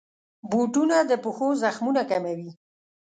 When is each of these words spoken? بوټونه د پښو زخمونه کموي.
بوټونه 0.49 0.97
د 1.09 1.11
پښو 1.23 1.47
زخمونه 1.63 2.01
کموي. 2.09 2.49